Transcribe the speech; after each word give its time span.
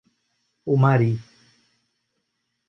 Umari 0.73 1.11